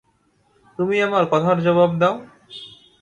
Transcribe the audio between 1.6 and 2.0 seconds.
জবাব